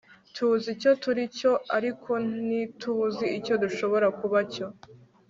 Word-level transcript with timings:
tuzi 0.35 0.67
icyo 0.75 0.91
turi 1.03 1.23
cyo, 1.37 1.51
ariko 1.77 2.11
ntituzi 2.45 3.25
icyo 3.37 3.53
dushobora 3.63 4.07
kuba 4.19 4.39
cyo 4.53 4.67